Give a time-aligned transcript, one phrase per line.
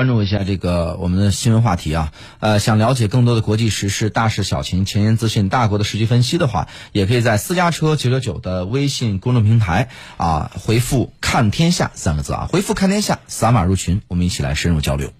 [0.00, 15.12] 关注一下这个我们的新闻话题啊，呃，想了解更多的国际时事、大事小情、前沿资讯、大国的实际分析的话，也可以在私家车九九九的微信公众平台啊回复“看天下”三个字啊，回复“看天下”，扫码入群，我们一起来深入交流。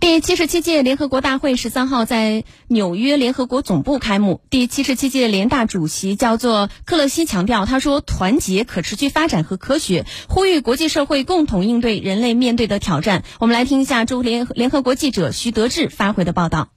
[0.00, 4.40] 第七十七届联合国大会十三号在纽约联合国总部开幕。
[4.50, 16.68] 第七十七届联大主席叫做克勒西强调，他说：“团结、可持续发展和科学，呼吁国际社会共同应对人类面对的挑战。”我们来听一下驻联联合国记者徐德志发回的报道。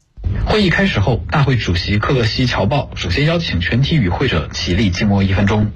[0.45, 5.71] 会议开始后，大会主席克勒西乔报首先邀请全体与会者起立静默一分钟。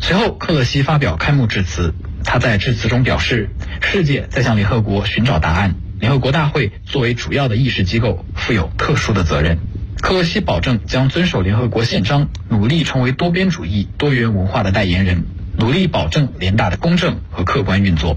[0.00, 1.94] 随后，克勒西发表开幕致辞。
[2.24, 3.50] 他在致辞中表示
[3.82, 9.60] ：“世界在向联合国寻找答案。”联合国大会作为主要的议事机构，负有特殊的责任。
[10.00, 15.24] 克罗西保证将遵守联合国宪章，努力成为多边主义、多元文化的代言人，
[15.56, 18.16] 努力保证联大的公正和客观运作。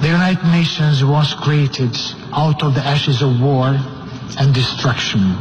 [0.00, 1.96] The United Nations was created
[2.32, 3.78] out of the ashes of war
[4.36, 5.36] and destruction.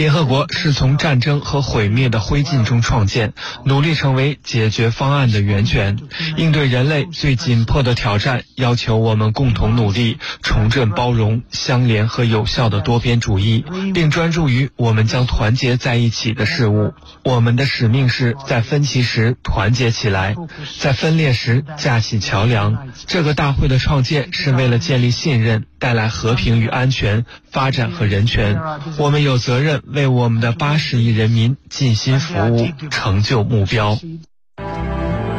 [0.00, 3.34] 联合国是从战争和毁灭的灰烬中创建，
[3.66, 5.98] 努力成为解决方案的源泉，
[6.38, 13.62] 应对人类最紧迫的挑战，要求我们共同努力，重振包容、相连和有效的多边主义，
[13.92, 16.94] 并专注于我们将团结在一起的事物。
[17.22, 20.34] 我们的使命是在分歧时团结起来，
[20.78, 22.88] 在分裂时架起桥梁。
[23.06, 28.60] 这个大会的创建是为了建立信任，带来和平与安全、发展和人权。
[28.98, 29.82] 我们有责任。
[29.92, 33.98] 为我们的八十亿人民尽心服务，成就目标。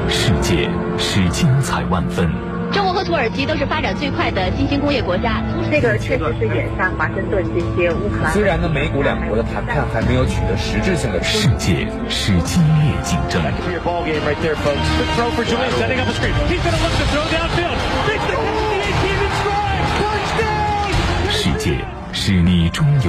[0.10, 2.30] 世界是精彩万分。
[2.74, 5.44] 中国和土耳其都是发展最快的新兴工业国家。
[5.70, 8.32] 这个确实是眼下华盛顿这些乌克兰。
[8.34, 11.22] 虽然呢，美股两国的谈判还没有取得实质性的。
[11.22, 13.42] 世界是激烈竞争。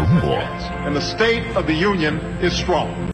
[0.04, 3.02] And the state of the union is strong.